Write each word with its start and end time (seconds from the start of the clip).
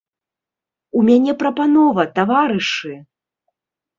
У 0.99 1.01
мяне, 1.09 1.35
прапанова, 1.43 2.05
таварышы! 2.15 2.93